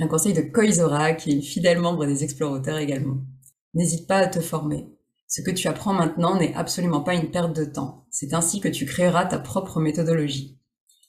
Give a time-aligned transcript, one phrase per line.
[0.00, 3.18] un conseil de Koizora, qui est fidèle membre des explorateurs également.
[3.74, 4.88] N'hésite pas à te former.
[5.28, 8.06] Ce que tu apprends maintenant n'est absolument pas une perte de temps.
[8.10, 10.58] C'est ainsi que tu créeras ta propre méthodologie.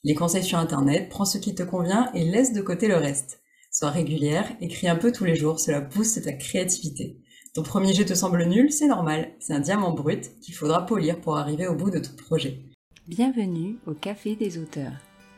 [0.04, 3.40] Les conseils sur Internet, prends ce qui te convient et laisse de côté le reste.
[3.70, 7.20] Sois régulière, écris un peu tous les jours, cela booste ta créativité.
[7.54, 11.20] Ton premier jet te semble nul, c'est normal, c'est un diamant brut qu'il faudra polir
[11.20, 12.64] pour arriver au bout de ton projet.
[13.06, 14.92] Bienvenue au Café des auteurs,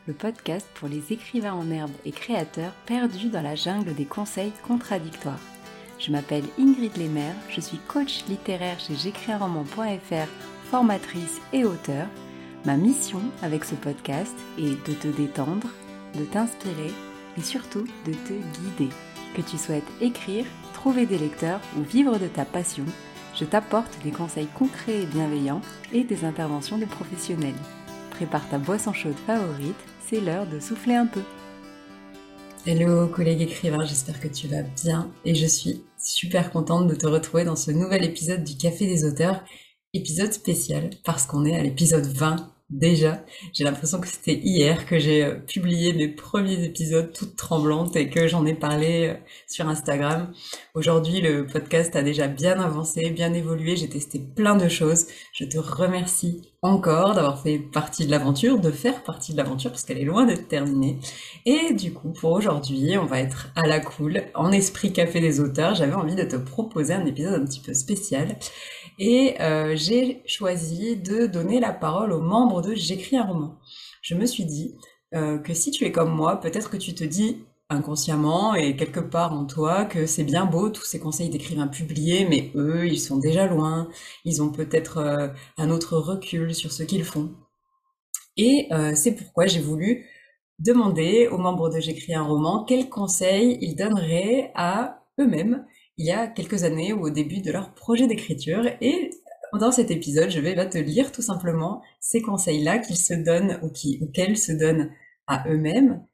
[0.07, 4.53] le podcast pour les écrivains en herbe et créateurs perdus dans la jungle des conseils
[4.67, 5.39] contradictoires.
[5.99, 10.27] Je m'appelle Ingrid Lemaire, je suis coach littéraire chez j'écrisunroman.fr,
[10.71, 12.07] formatrice et auteur.
[12.65, 15.67] Ma mission avec ce podcast est de te détendre,
[16.17, 16.91] de t'inspirer
[17.37, 18.91] et surtout de te guider.
[19.35, 22.85] Que tu souhaites écrire, trouver des lecteurs ou vivre de ta passion,
[23.35, 25.61] je t'apporte des conseils concrets et bienveillants
[25.93, 27.53] et des interventions de professionnels.
[28.09, 29.75] Prépare ta boisson chaude favorite,
[30.09, 31.21] c'est l'heure de souffler un peu.
[32.65, 37.07] Hello collègue écrivain, j'espère que tu vas bien et je suis super contente de te
[37.07, 39.43] retrouver dans ce nouvel épisode du Café des auteurs,
[39.93, 42.35] épisode spécial parce qu'on est à l'épisode 20
[42.71, 43.23] déjà.
[43.53, 48.09] J'ai l'impression que c'était hier que j'ai euh, publié mes premiers épisodes toute tremblante et
[48.09, 49.13] que j'en ai parlé euh,
[49.47, 50.31] sur Instagram.
[50.73, 53.75] Aujourd'hui, le podcast a déjà bien avancé, bien évolué.
[53.75, 55.07] J'ai testé plein de choses.
[55.33, 59.83] Je te remercie encore d'avoir fait partie de l'aventure, de faire partie de l'aventure parce
[59.83, 60.99] qu'elle est loin d'être terminée.
[61.45, 65.39] Et du coup, pour aujourd'hui, on va être à la cool, en esprit café des
[65.39, 65.75] auteurs.
[65.75, 68.37] J'avais envie de te proposer un épisode un petit peu spécial.
[68.99, 73.59] Et euh, j'ai choisi de donner la parole aux membres J'écris un roman.
[74.01, 74.75] Je me suis dit
[75.13, 78.99] euh, que si tu es comme moi, peut-être que tu te dis inconsciemment et quelque
[78.99, 82.99] part en toi que c'est bien beau tous ces conseils d'écrivains publiés, mais eux, ils
[82.99, 83.87] sont déjà loin,
[84.25, 87.31] ils ont peut-être euh, un autre recul sur ce qu'ils font.
[88.37, 90.05] Et c'est pourquoi j'ai voulu
[90.57, 95.65] demander aux membres de J'écris un roman quels conseils ils donneraient à eux-mêmes
[95.97, 98.65] il y a quelques années ou au début de leur projet d'écriture.
[98.81, 99.11] Et
[99.59, 103.69] dans cet épisode, je vais te lire tout simplement ces conseils-là qu'ils se donnent ou
[104.11, 104.91] qu'elles se donnent
[105.27, 106.05] à eux-mêmes.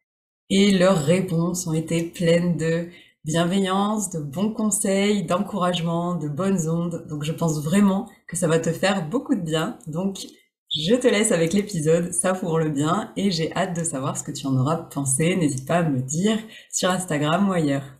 [0.49, 2.89] Et leurs réponses ont été pleines de
[3.25, 7.05] bienveillance, de bons conseils, d'encouragement, de bonnes ondes.
[7.09, 9.77] Donc je pense vraiment que ça va te faire beaucoup de bien.
[9.87, 10.25] Donc
[10.69, 14.23] je te laisse avec l'épisode, ça pour le bien, et j'ai hâte de savoir ce
[14.23, 15.35] que tu en auras pensé.
[15.35, 16.39] N'hésite pas à me dire
[16.71, 17.96] sur Instagram ou ailleurs.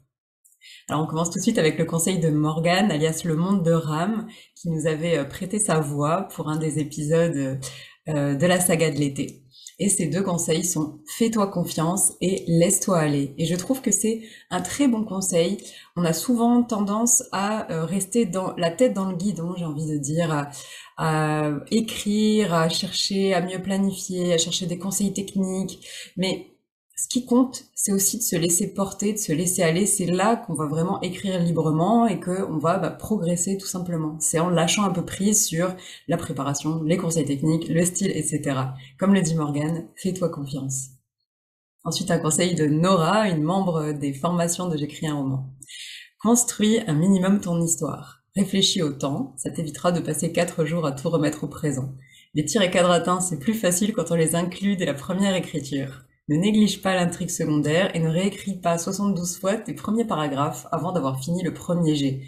[0.90, 3.74] Alors on commence tout de suite avec le conseil de Morgane, alias le monde de
[3.74, 4.26] Ram,
[4.56, 7.60] qui nous avait euh, prêté sa voix pour un des épisodes
[8.08, 9.44] euh, de la saga de l'été.
[9.80, 13.36] Et ces deux conseils sont fais-toi confiance et laisse-toi aller.
[13.38, 15.58] Et je trouve que c'est un très bon conseil.
[15.98, 19.86] On a souvent tendance à euh, rester dans la tête dans le guidon, j'ai envie
[19.86, 20.50] de dire, à,
[20.98, 25.86] à, écrire, à chercher à mieux planifier, à chercher des conseils techniques.
[26.16, 26.57] Mais
[27.00, 29.86] ce qui compte, c'est aussi de se laisser porter, de se laisser aller.
[29.86, 34.18] C'est là qu'on va vraiment écrire librement et qu'on va bah, progresser tout simplement.
[34.20, 35.76] C'est en lâchant un peu prise sur
[36.08, 38.60] la préparation, les conseils techniques, le style, etc.
[38.98, 40.88] Comme le dit Morgan, fais-toi confiance.
[41.84, 45.54] Ensuite, un conseil de Nora, une membre des formations de J'écris un roman.
[46.20, 48.24] Construis un minimum ton histoire.
[48.36, 51.94] Réfléchis au temps, ça t'évitera de passer quatre jours à tout remettre au présent.
[52.34, 56.07] Les tirs et quadratins, c'est plus facile quand on les inclut dès la première écriture.
[56.30, 60.92] Ne néglige pas l'intrigue secondaire et ne réécris pas 72 fois tes premiers paragraphes avant
[60.92, 62.22] d'avoir fini le premier jet.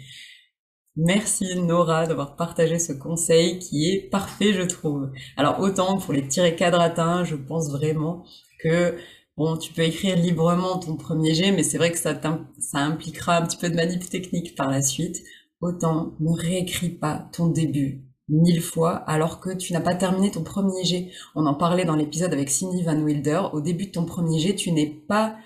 [0.96, 5.10] Merci Nora d'avoir partagé ce conseil qui est parfait, je trouve.
[5.36, 8.24] Alors autant pour les tirés quadratins, je pense vraiment
[8.62, 8.96] que
[9.36, 12.18] bon, tu peux écrire librement ton premier jet, mais c'est vrai que ça,
[12.58, 15.22] ça impliquera un petit peu de manip technique par la suite.
[15.60, 20.42] Autant ne réécris pas ton début mille fois alors que tu n'as pas terminé ton
[20.42, 21.10] premier jet.
[21.34, 23.42] On en parlait dans l'épisode avec Cindy Van Wilder.
[23.52, 25.36] Au début de ton premier jet, tu n'es pas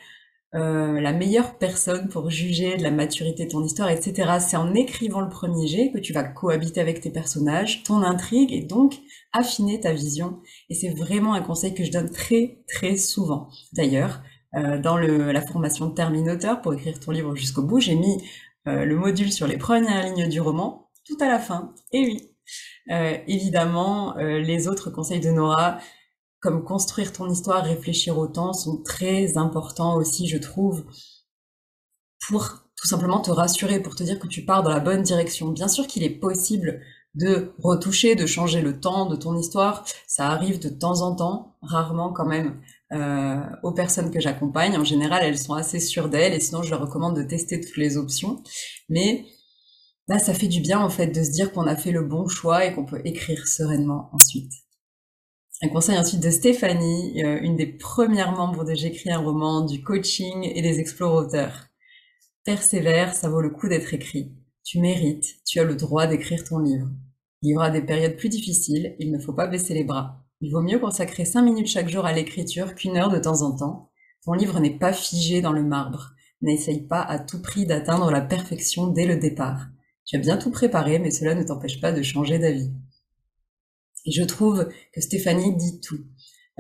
[0.55, 4.35] euh, la meilleure personne pour juger de la maturité de ton histoire, etc.
[4.39, 8.53] C'est en écrivant le premier jet que tu vas cohabiter avec tes personnages, ton intrigue
[8.53, 9.01] et donc
[9.33, 10.39] affiner ta vision.
[10.71, 13.49] Et c'est vraiment un conseil que je donne très très souvent.
[13.73, 14.23] D'ailleurs,
[14.55, 18.23] euh, dans la formation Terminateur pour écrire ton livre jusqu'au bout, j'ai mis
[18.69, 21.75] euh, le module sur les premières lignes du roman tout à la fin.
[21.93, 22.34] Et oui,
[22.91, 25.79] euh, évidemment, euh, les autres conseils de Nora,
[26.41, 30.85] comme construire ton histoire, réfléchir au temps, sont très importants aussi, je trouve,
[32.29, 35.49] pour tout simplement te rassurer, pour te dire que tu pars dans la bonne direction.
[35.49, 36.81] Bien sûr qu'il est possible
[37.15, 39.85] de retoucher, de changer le temps de ton histoire.
[40.07, 42.61] Ça arrive de temps en temps, rarement quand même,
[42.93, 44.77] euh, aux personnes que j'accompagne.
[44.77, 47.77] En général, elles sont assez sûres d'elles et sinon je leur recommande de tester toutes
[47.77, 48.43] les options.
[48.89, 49.27] Mais
[50.09, 52.29] Là, ça fait du bien en fait de se dire qu'on a fait le bon
[52.29, 54.53] choix et qu'on peut écrire sereinement ensuite.
[55.63, 59.83] Un conseil ensuite de Stéphanie, euh, une des premières membres de J'écris un roman, du
[59.83, 61.69] coaching et des explorateurs.
[62.45, 64.35] Persévère, ça vaut le coup d'être écrit.
[64.63, 66.89] Tu mérites, tu as le droit d'écrire ton livre.
[67.41, 70.25] Il y aura des périodes plus difficiles, il ne faut pas baisser les bras.
[70.43, 73.57] Il vaut mieux consacrer 5 minutes chaque jour à l'écriture qu'une heure de temps en
[73.57, 73.91] temps.
[74.25, 76.13] Ton livre n'est pas figé dans le marbre.
[76.43, 79.69] N'essaye pas à tout prix d'atteindre la perfection dès le départ.
[80.05, 82.71] Tu as bien tout préparé, mais cela ne t'empêche pas de changer d'avis.
[84.07, 86.01] Et je trouve que Stéphanie dit tout.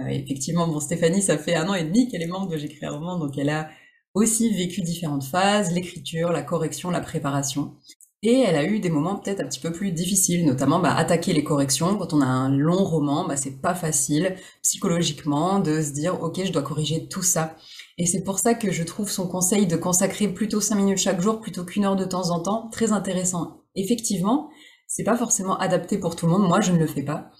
[0.00, 2.86] Euh, effectivement, bon, Stéphanie, ça fait un an et demi qu'elle est membre de J'écris
[2.86, 3.68] un roman, donc elle a
[4.14, 7.76] aussi vécu différentes phases, l'écriture, la correction, la préparation.
[8.22, 11.34] Et elle a eu des moments peut-être un petit peu plus difficiles, notamment bah, attaquer
[11.34, 11.98] les corrections.
[11.98, 16.40] Quand on a un long roman, bah, c'est pas facile psychologiquement de se dire ok,
[16.44, 17.54] je dois corriger tout ça.
[17.98, 21.20] Et c'est pour ça que je trouve son conseil de consacrer plutôt 5 minutes chaque
[21.20, 23.62] jour plutôt qu'une heure de temps en temps très intéressant.
[23.76, 24.50] Effectivement,
[24.86, 26.48] c'est pas forcément adapté pour tout le monde.
[26.48, 27.30] Moi, je ne le fais pas.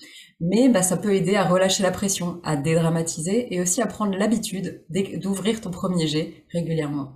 [0.41, 4.17] Mais bah, ça peut aider à relâcher la pression, à dédramatiser et aussi à prendre
[4.17, 4.85] l'habitude
[5.21, 7.13] d'ouvrir ton premier jet régulièrement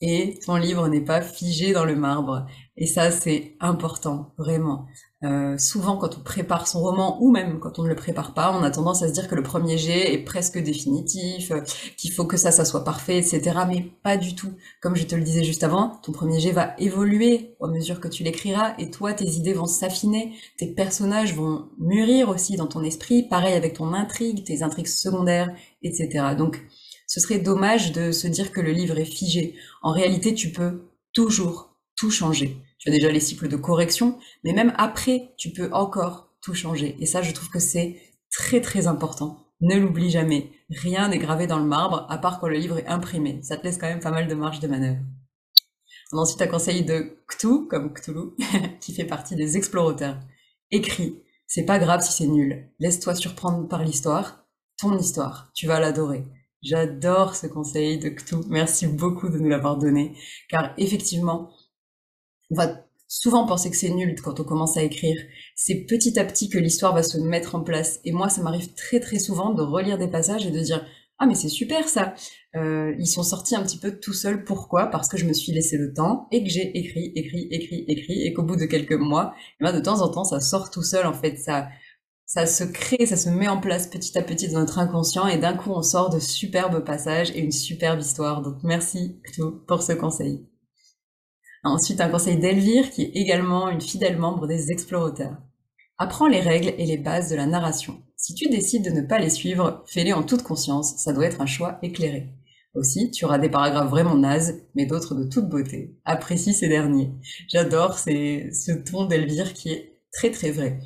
[0.00, 2.46] et ton livre n'est pas figé dans le marbre.
[2.76, 4.86] Et ça, c'est important, vraiment.
[5.22, 8.56] Euh, souvent, quand on prépare son roman, ou même quand on ne le prépare pas,
[8.58, 11.60] on a tendance à se dire que le premier jet est presque définitif, euh,
[11.98, 13.42] qu'il faut que ça, ça soit parfait, etc.
[13.68, 14.54] Mais pas du tout.
[14.80, 18.08] Comme je te le disais juste avant, ton premier jet va évoluer au mesure que
[18.08, 22.82] tu l'écriras, et toi, tes idées vont s'affiner, tes personnages vont mûrir aussi dans ton
[22.82, 26.34] esprit, pareil avec ton intrigue, tes intrigues secondaires, etc.
[26.36, 26.62] Donc,
[27.10, 29.56] ce serait dommage de se dire que le livre est figé.
[29.82, 32.56] En réalité, tu peux toujours tout changer.
[32.78, 36.96] Tu as déjà les cycles de correction, mais même après, tu peux encore tout changer.
[37.00, 39.44] Et ça, je trouve que c'est très très important.
[39.60, 40.52] Ne l'oublie jamais.
[40.70, 43.40] Rien n'est gravé dans le marbre, à part quand le livre est imprimé.
[43.42, 45.00] Ça te laisse quand même pas mal de marge de manœuvre.
[46.12, 48.36] On a ensuite un conseil de Cthulhu, comme Cthulhu,
[48.80, 50.20] qui fait partie des explorateurs.
[50.70, 51.20] Écris.
[51.48, 52.70] C'est pas grave si c'est nul.
[52.78, 54.46] Laisse-toi surprendre par l'histoire.
[54.78, 55.50] Ton histoire.
[55.54, 56.24] Tu vas l'adorer.
[56.62, 58.44] J'adore ce conseil de Cthou.
[58.48, 60.14] Merci beaucoup de nous l'avoir donné.
[60.48, 61.50] Car effectivement,
[62.50, 65.16] on va souvent penser que c'est nul quand on commence à écrire.
[65.56, 68.00] C'est petit à petit que l'histoire va se mettre en place.
[68.04, 70.86] Et moi, ça m'arrive très très souvent de relire des passages et de dire
[71.18, 72.14] ah mais c'est super ça.
[72.56, 74.42] Euh, ils sont sortis un petit peu tout seuls.
[74.44, 74.86] Pourquoi?
[74.86, 78.22] Parce que je me suis laissé le temps et que j'ai écrit, écrit, écrit, écrit
[78.26, 80.82] et qu'au bout de quelques mois, eh ben, de temps en temps, ça sort tout
[80.82, 81.36] seul en fait.
[81.36, 81.68] Ça,
[82.32, 85.36] ça se crée, ça se met en place petit à petit dans notre inconscient et
[85.36, 88.40] d'un coup on sort de superbes passages et une superbe histoire.
[88.40, 89.20] Donc merci
[89.66, 90.46] pour ce conseil.
[91.64, 95.38] Ensuite un conseil d'Elvire qui est également une fidèle membre des explorateurs.
[95.98, 98.00] Apprends les règles et les bases de la narration.
[98.16, 101.40] Si tu décides de ne pas les suivre, fais-les en toute conscience, ça doit être
[101.40, 102.28] un choix éclairé.
[102.74, 105.96] Aussi, tu auras des paragraphes vraiment nazes, mais d'autres de toute beauté.
[106.04, 107.10] Apprécie ces derniers.
[107.48, 110.78] J'adore ce ton d'Elvire qui est très très vrai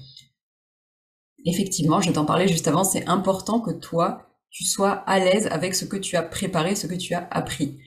[1.44, 5.75] effectivement, je t'en parlais juste avant, c'est important que toi, tu sois à l'aise avec
[5.75, 7.79] ce que tu as préparé, ce que tu as appris.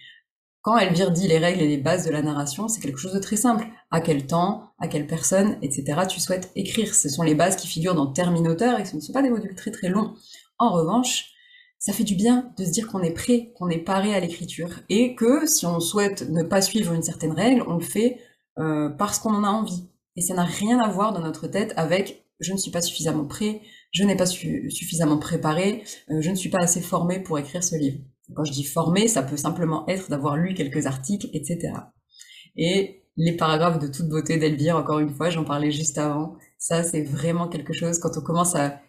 [0.62, 3.20] Quand Elvire dit les règles et les bases de la narration, c'est quelque chose de
[3.20, 3.66] très simple.
[3.90, 6.02] À quel temps, à quelle personne, etc.
[6.10, 6.94] tu souhaites écrire.
[6.94, 9.56] Ce sont les bases qui figurent dans Terminator et ce ne sont pas des modules
[9.56, 10.14] très très longs.
[10.60, 11.32] En revanche,
[11.80, 14.82] ça fait du bien de se dire qu'on est prêt, qu'on est paré à l'écriture
[14.90, 18.20] et que si on souhaite ne pas suivre une certaine règle, on le fait
[18.60, 19.88] euh, parce qu'on en a envie.
[20.18, 23.26] Et ça n'a rien à voir dans notre tête avec je ne suis pas suffisamment
[23.26, 23.62] prêt,
[23.92, 27.76] je n'ai pas suffisamment préparé, euh, je ne suis pas assez formé pour écrire ce
[27.76, 28.00] livre.
[28.36, 31.74] Quand je dis formé, ça peut simplement être d'avoir lu quelques articles, etc.
[32.58, 36.84] Et les paragraphes de toute beauté d'Elvire, encore une fois, j'en parlais juste avant, ça
[36.84, 38.82] c'est vraiment quelque chose, quand on commence à,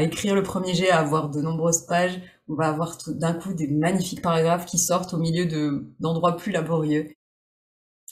[0.00, 3.66] écrire le premier jet, à avoir de nombreuses pages, on va avoir d'un coup des
[3.66, 5.46] magnifiques paragraphes qui sortent au milieu
[5.98, 7.08] d'endroits plus laborieux.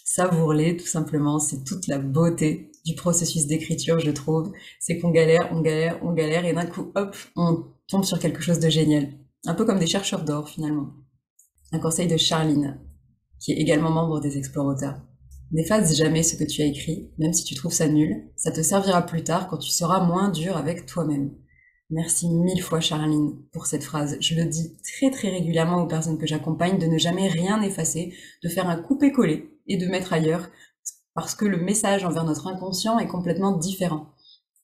[0.04, 4.52] Savourez tout simplement, c'est toute la beauté du processus d'écriture, je trouve.
[4.80, 8.42] C'est qu'on galère, on galère, on galère, et d'un coup, hop, on tombe sur quelque
[8.42, 9.08] chose de génial.
[9.46, 10.90] Un peu comme des chercheurs d'or, finalement.
[11.72, 12.80] Un conseil de Charline,
[13.40, 15.00] qui est également membre des explorateurs.
[15.52, 18.30] N'efface jamais ce que tu as écrit, même si tu trouves ça nul.
[18.36, 21.34] Ça te servira plus tard quand tu seras moins dur avec toi-même.
[21.90, 24.16] Merci mille fois Charline pour cette phrase.
[24.20, 28.14] Je le dis très très régulièrement aux personnes que j'accompagne de ne jamais rien effacer,
[28.42, 30.48] de faire un coupé-coller et de mettre ailleurs
[31.14, 34.12] parce que le message envers notre inconscient est complètement différent.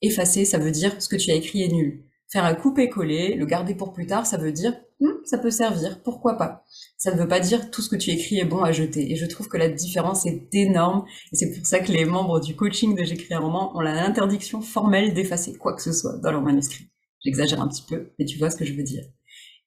[0.01, 2.05] Effacer, ça veut dire ce que tu as écrit est nul.
[2.31, 6.03] Faire un couper-coller, le garder pour plus tard, ça veut dire hm, ça peut servir,
[6.03, 6.65] pourquoi pas.
[6.97, 9.13] Ça ne veut pas dire tout ce que tu écris est bon à jeter.
[9.13, 11.05] Et je trouve que la différence est énorme.
[11.33, 14.61] Et c'est pour ça que les membres du coaching de J'écris un roman ont l'interdiction
[14.61, 16.87] formelle d'effacer quoi que ce soit dans leur manuscrit.
[17.25, 19.05] J'exagère un petit peu, mais tu vois ce que je veux dire.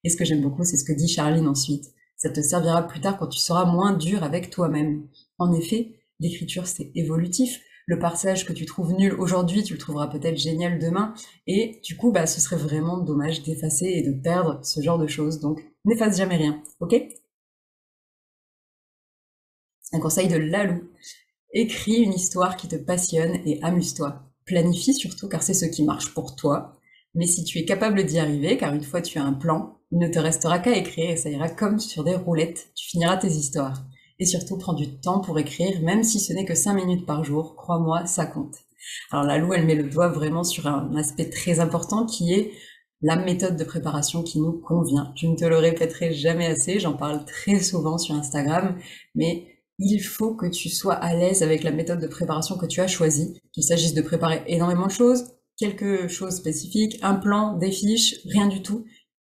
[0.04, 1.86] Et ce que j'aime beaucoup, c'est ce que dit Charline ensuite.
[2.22, 5.08] Ça te servira plus tard quand tu seras moins dur avec toi-même.
[5.40, 7.60] En effet, l'écriture c'est évolutif.
[7.88, 11.16] le passage que tu trouves nul aujourd'hui, tu le trouveras peut-être génial demain.
[11.48, 15.08] Et du coup, bah, ce serait vraiment dommage d'effacer et de perdre ce genre de
[15.08, 15.40] choses.
[15.40, 16.94] Donc, n'efface jamais rien, ok?
[19.94, 20.90] Un conseil de Lalou.
[21.54, 24.22] Écris une histoire qui te passionne et amuse-toi.
[24.46, 26.78] Planifie surtout car c'est ce qui marche pour toi.
[27.14, 30.00] Mais si tu es capable d'y arriver, car une fois tu as un plan, il
[30.00, 32.72] ne te restera qu'à écrire et ça ira comme sur des roulettes.
[32.76, 33.84] Tu finiras tes histoires.
[34.20, 37.24] Et surtout, prends du temps pour écrire, même si ce n'est que 5 minutes par
[37.24, 37.56] jour.
[37.56, 38.56] Crois-moi, ça compte.
[39.12, 42.52] Alors la Lou, elle met le doigt vraiment sur un aspect très important qui est
[43.02, 45.12] la méthode de préparation qui nous convient.
[45.16, 48.78] Je ne te le répéterai jamais assez, j'en parle très souvent sur Instagram,
[49.16, 49.48] mais
[49.80, 52.88] il faut que tu sois à l'aise avec la méthode de préparation que tu as
[52.88, 55.24] choisie, qu'il s'agisse de préparer énormément de choses,
[55.62, 58.84] quelque chose spécifique, un plan, des fiches, rien du tout.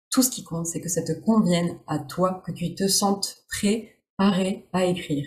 [0.08, 3.44] Tout ce qui compte, c'est que ça te convienne à toi, que tu te sentes
[3.48, 5.26] prêt, paré à écrire.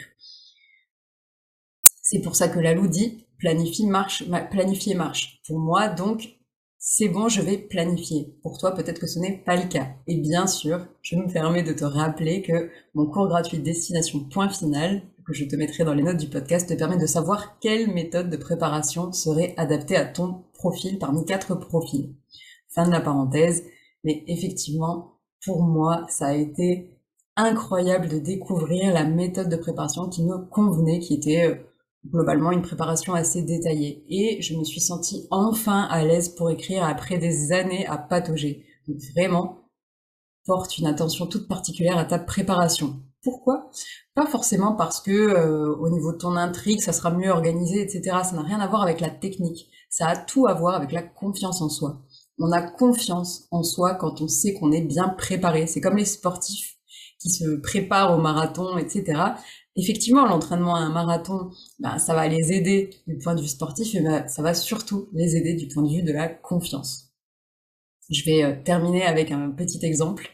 [2.02, 5.42] C'est pour ça que la Lou dit planifie marche, planifier marche.
[5.46, 6.38] Pour moi, donc,
[6.78, 8.34] c'est bon, je vais planifier.
[8.42, 9.90] Pour toi, peut-être que ce n'est pas le cas.
[10.08, 14.50] Et bien sûr, je me permets de te rappeler que mon cours gratuit Destination Point
[14.50, 17.92] Final, que je te mettrai dans les notes du podcast, te permet de savoir quelle
[17.92, 22.14] méthode de préparation serait adaptée à ton profil parmi quatre profils.
[22.70, 23.64] Fin de la parenthèse.
[24.04, 26.96] Mais effectivement, pour moi, ça a été
[27.36, 31.56] incroyable de découvrir la méthode de préparation qui me convenait, qui était euh,
[32.08, 34.06] globalement une préparation assez détaillée.
[34.10, 38.66] Et je me suis sentie enfin à l'aise pour écrire après des années à patauger.
[38.88, 39.66] Donc vraiment,
[40.46, 43.02] porte une attention toute particulière à ta préparation.
[43.26, 43.70] Pourquoi?
[44.14, 48.20] Pas forcément parce que euh, au niveau de ton intrigue, ça sera mieux organisé, etc.
[48.24, 49.68] Ça n'a rien à voir avec la technique.
[49.90, 52.02] Ça a tout à voir avec la confiance en soi.
[52.40, 55.68] On a confiance en soi quand on sait qu'on est bien préparé.
[55.68, 56.78] C'est comme les sportifs
[57.20, 59.34] qui se préparent au marathon, etc
[59.76, 63.94] effectivement, l'entraînement à un marathon, bah, ça va les aider du point de vue sportif,
[63.96, 67.14] et bah, ça va surtout les aider du point de vue de la confiance.
[68.10, 70.30] Je vais euh, terminer avec un petit exemple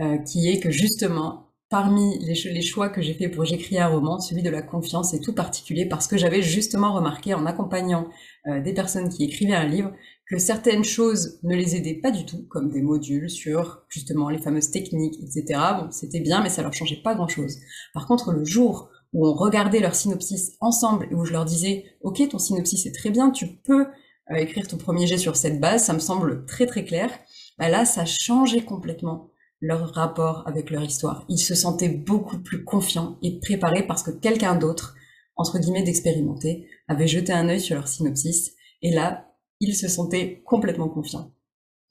[0.00, 1.41] euh, qui est que justement,
[1.72, 5.20] parmi les, choix que j'ai fait pour j'écris un roman, celui de la confiance est
[5.20, 8.10] tout particulier parce que j'avais justement remarqué en accompagnant
[8.46, 9.90] euh, des personnes qui écrivaient un livre
[10.28, 14.36] que certaines choses ne les aidaient pas du tout, comme des modules sur justement les
[14.36, 15.58] fameuses techniques, etc.
[15.80, 17.56] Bon, c'était bien, mais ça leur changeait pas grand-chose.
[17.94, 21.86] Par contre, le jour où on regardait leur synopsis ensemble et où je leur disais,
[22.02, 23.86] ok, ton synopsis est très bien, tu peux
[24.30, 27.10] euh, écrire ton premier jet sur cette base, ça me semble très très clair.
[27.58, 29.31] Bah là, ça changeait complètement
[29.62, 31.24] leur rapport avec leur histoire.
[31.28, 34.96] Ils se sentaient beaucoup plus confiants et préparés parce que quelqu'un d'autre,
[35.36, 38.52] entre guillemets d'expérimenté, avait jeté un œil sur leur synopsis.
[38.82, 41.32] Et là, ils se sentaient complètement confiants.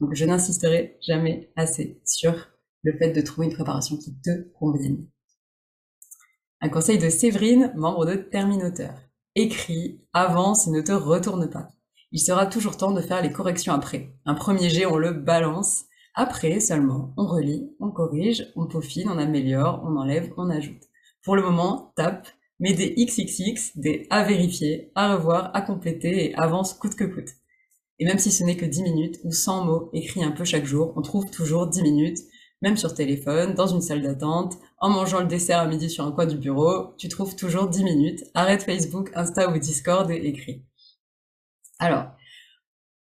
[0.01, 2.49] Donc je n'insisterai jamais assez sur
[2.83, 5.07] le fait de trouver une préparation qui te convienne.
[6.59, 8.93] Un conseil de Séverine, membre de Terminateur.
[9.35, 11.69] Écris, avance et ne te retourne pas.
[12.11, 14.13] Il sera toujours temps de faire les corrections après.
[14.25, 15.85] Un premier jet, on le balance.
[16.13, 20.83] Après seulement, on relit, on corrige, on peaufine, on améliore, on enlève, on ajoute.
[21.23, 22.27] Pour le moment, tape,
[22.59, 27.29] mets des XXX, des à vérifier, à revoir, à compléter et avance coûte que coûte.
[27.99, 30.65] Et même si ce n'est que 10 minutes ou 100 mots écrits un peu chaque
[30.65, 32.17] jour, on trouve toujours 10 minutes,
[32.61, 36.11] même sur téléphone, dans une salle d'attente, en mangeant le dessert à midi sur un
[36.11, 38.23] coin du bureau, tu trouves toujours 10 minutes.
[38.33, 40.63] Arrête Facebook, Insta ou Discord et écris.
[41.79, 42.11] Alors,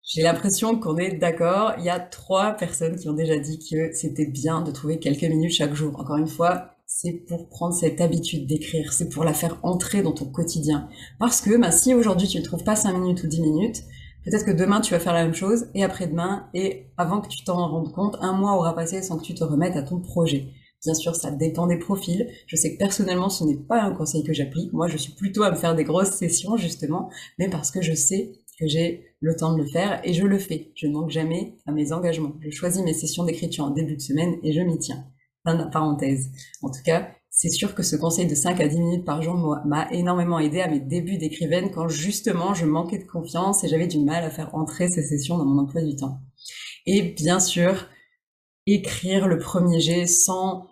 [0.05, 1.75] j'ai l'impression qu'on est d'accord.
[1.79, 5.23] Il y a trois personnes qui ont déjà dit que c'était bien de trouver quelques
[5.23, 5.99] minutes chaque jour.
[5.99, 10.13] Encore une fois, c'est pour prendre cette habitude d'écrire, c'est pour la faire entrer dans
[10.13, 10.89] ton quotidien.
[11.19, 13.83] Parce que bah, si aujourd'hui tu ne trouves pas 5 minutes ou 10 minutes,
[14.25, 17.43] Peut-être que demain tu vas faire la même chose et après-demain et avant que tu
[17.43, 20.47] t'en rendes compte, un mois aura passé sans que tu te remettes à ton projet.
[20.85, 22.29] Bien sûr, ça dépend des profils.
[22.47, 24.73] Je sais que personnellement, ce n'est pas un conseil que j'applique.
[24.73, 27.95] Moi, je suis plutôt à me faire des grosses sessions, justement, mais parce que je
[27.95, 30.73] sais que j'ai le temps de le faire et je le fais.
[30.75, 32.35] Je ne manque jamais à mes engagements.
[32.41, 35.05] Je choisis mes sessions d'écriture en début de semaine et je m'y tiens.
[35.45, 36.31] Fin parenthèse.
[36.63, 39.35] En tout cas, c'est sûr que ce conseil de 5 à 10 minutes par jour
[39.65, 43.87] m'a énormément aidé à mes débuts d'écrivaine quand justement je manquais de confiance et j'avais
[43.87, 46.21] du mal à faire entrer ces sessions dans mon emploi du temps.
[46.85, 47.89] Et bien sûr,
[48.67, 50.67] écrire le premier jet sans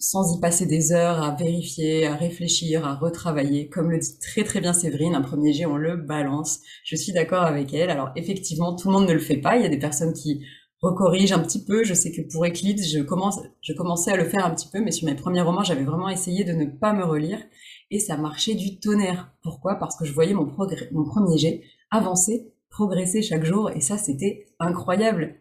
[0.00, 3.68] sans y passer des heures à vérifier, à réfléchir, à retravailler.
[3.68, 6.60] Comme le dit très très bien Séverine, un premier jet, on le balance.
[6.84, 7.90] Je suis d'accord avec elle.
[7.90, 9.56] Alors effectivement, tout le monde ne le fait pas.
[9.56, 10.44] Il y a des personnes qui
[10.80, 11.84] recorrige un petit peu.
[11.84, 14.80] Je sais que pour Eclipse, je commence, je commençais à le faire un petit peu,
[14.80, 17.40] mais sur mes premiers romans, j'avais vraiment essayé de ne pas me relire
[17.90, 19.32] et ça marchait du tonnerre.
[19.42, 19.76] Pourquoi?
[19.76, 20.46] Parce que je voyais mon,
[20.92, 25.40] mon premier jet avancer, progresser chaque jour et ça, c'était incroyable.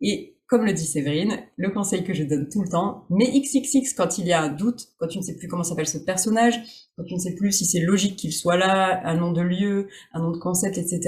[0.00, 3.92] Et comme le dit Séverine, le conseil que je donne tout le temps, mais XXX
[3.96, 6.54] quand il y a un doute, quand tu ne sais plus comment s'appelle ce personnage,
[6.96, 9.88] quand tu ne sais plus si c'est logique qu'il soit là, un nom de lieu,
[10.12, 11.00] un nom de concept, etc.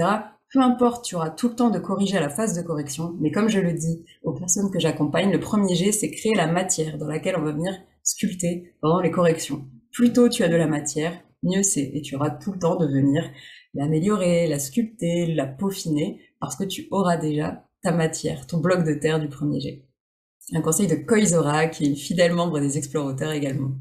[0.53, 3.31] Peu importe, tu auras tout le temps de corriger à la phase de correction, mais
[3.31, 6.99] comme je le dis aux personnes que j'accompagne, le premier G, c'est créer la matière
[6.99, 7.73] dans laquelle on va venir
[8.03, 9.65] sculpter pendant les corrections.
[9.93, 11.13] Plus tôt tu as de la matière,
[11.45, 13.31] mieux c'est, et tu auras tout le temps de venir
[13.75, 19.21] l'améliorer, la sculpter, la peaufiner, parce que tu auras déjà matière, ton bloc de terre
[19.21, 19.87] du premier jet.
[20.53, 23.73] Un conseil de Koizora, qui est fidèle membre des explorateurs également.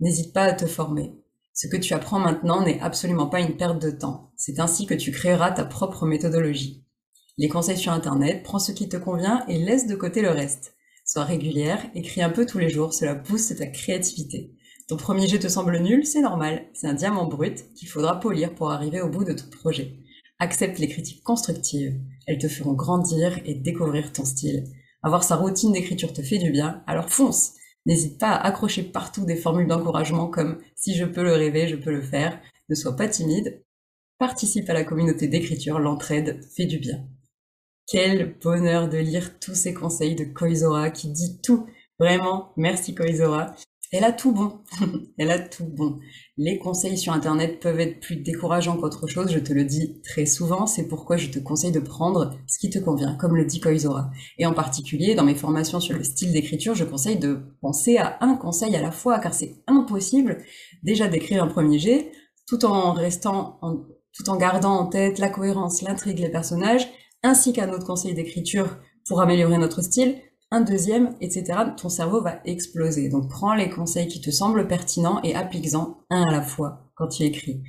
[0.00, 1.14] N'hésite pas à te former.
[1.52, 4.32] Ce que tu apprends maintenant n'est absolument pas une perte de temps.
[4.36, 6.84] C'est ainsi que tu créeras ta propre méthodologie.
[7.38, 10.74] Les conseils sur Internet, prends ce qui te convient et laisse de côté le reste.
[11.04, 14.54] Sois régulière, écris un peu tous les jours, cela booste ta créativité.
[14.88, 18.54] Ton premier jet te semble nul, c'est normal, c'est un diamant brut qu'il faudra polir
[18.54, 19.99] pour arriver au bout de ton projet.
[20.40, 24.64] Accepte les critiques constructives, elles te feront grandir et découvrir ton style.
[25.02, 27.52] Avoir sa routine d'écriture te fait du bien, alors fonce
[27.86, 31.76] N'hésite pas à accrocher partout des formules d'encouragement comme si je peux le rêver, je
[31.76, 32.40] peux le faire.
[32.68, 33.62] Ne sois pas timide.
[34.18, 37.06] Participe à la communauté d'écriture, l'entraide fait du bien.
[37.86, 41.66] Quel bonheur de lire tous ces conseils de Koizora qui dit tout.
[41.98, 43.54] Vraiment, merci Koizora.
[43.92, 44.60] Elle a tout bon.
[45.18, 45.98] Elle a tout bon.
[46.36, 50.26] Les conseils sur Internet peuvent être plus décourageants qu'autre chose, je te le dis très
[50.26, 53.58] souvent, c'est pourquoi je te conseille de prendre ce qui te convient, comme le dit
[53.58, 54.10] Koizora.
[54.38, 58.18] Et en particulier, dans mes formations sur le style d'écriture, je conseille de penser à
[58.20, 60.38] un conseil à la fois, car c'est impossible
[60.84, 62.12] déjà d'écrire un premier jet,
[62.46, 63.58] tout en restant,
[64.12, 66.88] tout en gardant en tête la cohérence, l'intrigue, les personnages,
[67.24, 70.16] ainsi qu'un autre conseil d'écriture pour améliorer notre style,
[70.50, 73.08] un deuxième, etc., ton cerveau va exploser.
[73.08, 77.08] Donc prends les conseils qui te semblent pertinents et applique-en un à la fois quand
[77.08, 77.62] tu écris.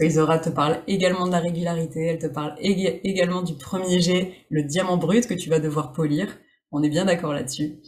[0.00, 4.62] Isora te parle également de la régularité, elle te parle également du premier jet, le
[4.62, 6.38] diamant brut que tu vas devoir polir.
[6.70, 7.80] On est bien d'accord là-dessus.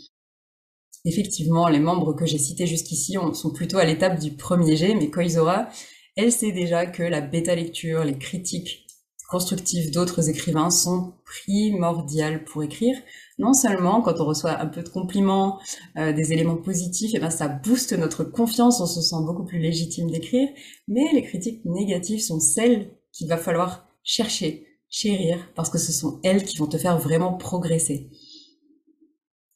[1.05, 5.11] Effectivement, les membres que j'ai cités jusqu'ici sont plutôt à l'étape du premier jet, mais
[5.11, 5.69] Koizora,
[6.17, 8.87] elle sait déjà que la bêta lecture, les critiques
[9.31, 12.97] constructives d'autres écrivains sont primordiales pour écrire
[13.41, 15.59] non seulement quand on reçoit un peu de compliments,
[15.97, 19.45] euh, des éléments positifs, et eh ben ça booste notre confiance, on se sent beaucoup
[19.45, 20.49] plus légitime d'écrire,
[20.87, 26.21] mais les critiques négatives sont celles qu'il va falloir chercher, chérir, parce que ce sont
[26.23, 28.11] elles qui vont te faire vraiment progresser.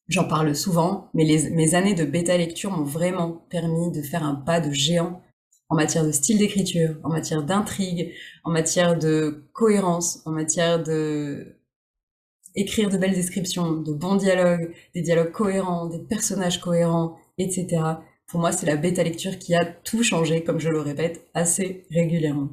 [0.09, 4.35] J'en parle souvent, mais mes années de bêta lecture m'ont vraiment permis de faire un
[4.35, 5.21] pas de géant
[5.69, 8.13] en matière de style d'écriture, en matière d'intrigue,
[8.45, 11.57] en matière de cohérence, en matière de
[12.55, 17.83] écrire de belles descriptions, de bons dialogues, des dialogues cohérents, des personnages cohérents, etc.
[18.27, 21.87] Pour moi, c'est la bêta lecture qui a tout changé, comme je le répète assez
[21.91, 22.51] régulièrement.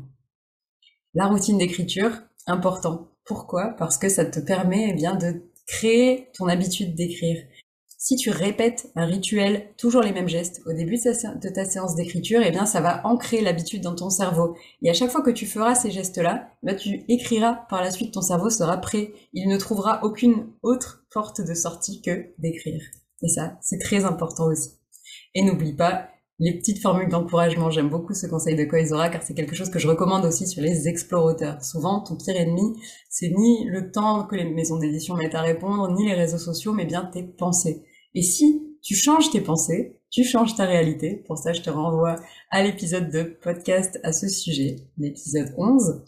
[1.13, 2.11] La routine d'écriture,
[2.47, 3.09] important.
[3.25, 3.75] Pourquoi?
[3.77, 7.37] Parce que ça te permet eh bien de créer ton habitude d'écrire.
[8.03, 12.41] Si tu répètes un rituel, toujours les mêmes gestes, au début de ta séance d'écriture,
[12.43, 14.55] eh bien, ça va ancrer l'habitude dans ton cerveau.
[14.81, 18.15] Et à chaque fois que tu feras ces gestes-là, bah, tu écriras par la suite,
[18.15, 19.13] ton cerveau sera prêt.
[19.33, 22.81] Il ne trouvera aucune autre porte de sortie que d'écrire.
[23.21, 24.79] Et ça, c'est très important aussi.
[25.35, 26.07] Et n'oublie pas
[26.39, 27.69] les petites formules d'encouragement.
[27.69, 30.63] J'aime beaucoup ce conseil de Koizora car c'est quelque chose que je recommande aussi sur
[30.63, 31.63] les explorateurs.
[31.63, 35.93] Souvent, ton pire ennemi, c'est ni le temps que les maisons d'édition mettent à répondre,
[35.93, 37.85] ni les réseaux sociaux, mais bien tes pensées.
[38.13, 41.23] Et si tu changes tes pensées, tu changes ta réalité.
[41.27, 42.17] Pour ça, je te renvoie
[42.49, 46.03] à l'épisode de podcast à ce sujet, l'épisode 11.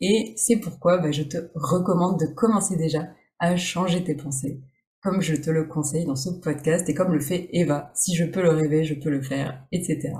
[0.00, 4.60] Et c'est pourquoi bah, je te recommande de commencer déjà à changer tes pensées,
[5.02, 7.92] comme je te le conseille dans ce podcast et comme le fait Eva.
[7.94, 10.12] Si je peux le rêver, je peux le faire, etc.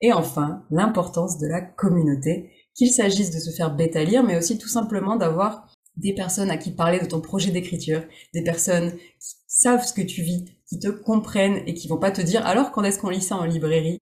[0.00, 4.58] Et enfin, l'importance de la communauté, qu'il s'agisse de se faire bêta lire, mais aussi
[4.58, 9.36] tout simplement d'avoir des personnes à qui parler de ton projet d'écriture, des personnes qui
[9.46, 12.72] savent ce que tu vis, qui te comprennent et qui vont pas te dire alors
[12.72, 13.98] quand est-ce qu'on lit ça en librairie,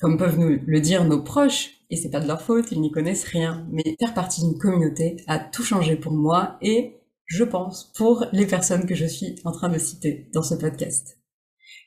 [0.00, 2.90] comme peuvent nous le dire nos proches, et c'est pas de leur faute, ils n'y
[2.90, 7.92] connaissent rien, mais faire partie d'une communauté a tout changé pour moi et je pense
[7.96, 11.18] pour les personnes que je suis en train de citer dans ce podcast.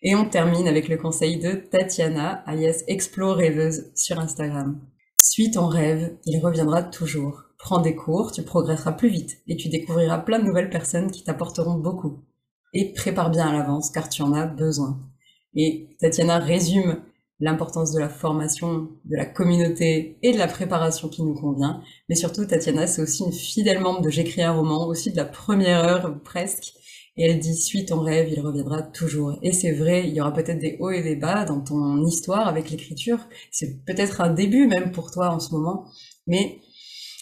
[0.01, 4.79] Et on termine avec le conseil de Tatiana, alias Explore Rêveuse sur Instagram.
[5.17, 7.43] Suis ton rêve, il reviendra toujours.
[7.57, 11.23] Prends des cours, tu progresseras plus vite et tu découvriras plein de nouvelles personnes qui
[11.23, 12.23] t'apporteront beaucoup.
[12.73, 14.99] Et prépare bien à l'avance car tu en as besoin.
[15.55, 17.01] Et Tatiana résume
[17.39, 21.81] l'importance de la formation, de la communauté et de la préparation qui nous convient.
[22.09, 25.25] Mais surtout, Tatiana, c'est aussi une fidèle membre de J'écris un roman, aussi de la
[25.25, 26.73] première heure presque.
[27.15, 29.39] Et elle dit, suis ton rêve, il reviendra toujours.
[29.41, 32.47] Et c'est vrai, il y aura peut-être des hauts et des bas dans ton histoire
[32.47, 33.19] avec l'écriture.
[33.51, 35.85] C'est peut-être un début même pour toi en ce moment.
[36.27, 36.59] Mais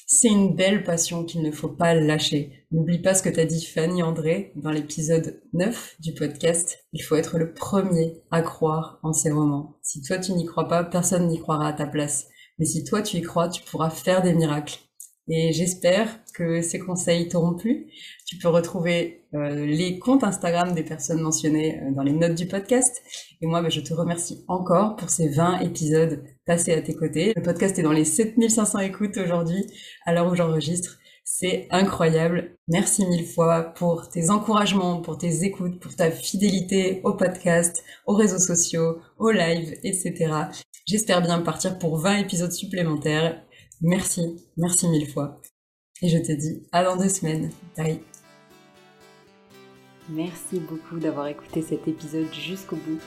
[0.07, 2.67] C'est une belle passion qu'il ne faut pas lâcher.
[2.69, 6.85] N'oublie pas ce que t'as dit Fanny André dans l'épisode 9 du podcast.
[6.93, 9.79] Il faut être le premier à croire en ces moments.
[9.81, 12.27] Si toi tu n'y crois pas, personne n'y croira à ta place.
[12.59, 14.77] Mais si toi tu y crois, tu pourras faire des miracles.
[15.27, 17.87] Et j'espère que ces conseils t'auront plu.
[18.27, 22.47] Tu peux retrouver euh, les comptes Instagram des personnes mentionnées euh, dans les notes du
[22.47, 23.01] podcast.
[23.41, 27.33] Et moi, bah, je te remercie encore pour ces 20 épisodes passés à tes côtés.
[27.35, 29.65] Le podcast est dans les 7500 écoutes aujourd'hui,
[30.05, 30.99] à l'heure où j'enregistre.
[31.23, 32.55] C'est incroyable.
[32.67, 38.13] Merci mille fois pour tes encouragements, pour tes écoutes, pour ta fidélité au podcast, aux
[38.13, 40.31] réseaux sociaux, aux lives, etc.
[40.87, 43.41] J'espère bien partir pour 20 épisodes supplémentaires
[43.81, 45.41] Merci, merci mille fois.
[46.01, 47.51] Et je te dis à dans deux semaines.
[47.77, 47.99] Bye.
[50.09, 52.99] Merci beaucoup d'avoir écouté cet épisode jusqu'au bout.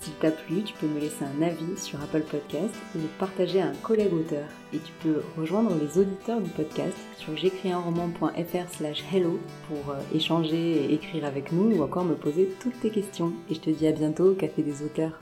[0.00, 3.60] S'il t'a plu, tu peux me laisser un avis sur Apple Podcast ou le partager
[3.60, 4.46] à un collègue auteur.
[4.72, 10.84] Et tu peux rejoindre les auditeurs du podcast sur j'écrisunroman.fr slash hello pour euh, échanger
[10.84, 13.32] et écrire avec nous ou encore me poser toutes tes questions.
[13.50, 15.20] Et je te dis à bientôt au Café des auteurs.